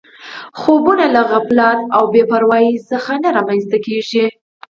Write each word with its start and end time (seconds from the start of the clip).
خوبونه 0.59 1.05
له 1.15 1.21
غفلت 1.31 1.79
او 1.95 2.03
بې 2.13 2.23
پروایۍ 2.31 2.69
څخه 2.91 3.11
نه 3.23 3.29
رامنځته 3.37 3.77
کېږي 3.85 4.25